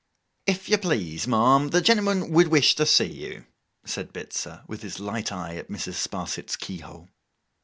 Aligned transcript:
'If 0.47 0.67
you 0.67 0.79
please, 0.79 1.27
ma'am, 1.27 1.67
the 1.67 1.79
gentleman 1.79 2.31
would 2.31 2.47
wish 2.47 2.73
to 2.73 2.87
see 2.87 3.05
you,' 3.05 3.45
said 3.85 4.11
Bitzer, 4.11 4.63
with 4.67 4.81
his 4.81 4.99
light 4.99 5.31
eye 5.31 5.55
at 5.57 5.69
Mrs. 5.69 5.93
Sparsit's 6.01 6.55
keyhole. 6.55 7.09